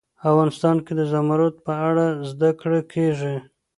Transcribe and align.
افغانستان 0.29 0.75
کې 0.85 0.93
د 0.95 1.01
زمرد 1.13 1.55
په 1.65 1.73
اړه 1.87 2.05
زده 2.31 2.49
کړه 2.61 2.79
کېږي. 2.93 3.35